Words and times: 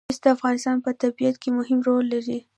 مس 0.09 0.17
د 0.23 0.25
افغانستان 0.35 0.77
په 0.85 0.91
طبیعت 1.01 1.35
کې 1.41 1.49
مهم 1.59 1.79
رول 1.87 2.05
لري. 2.13 2.39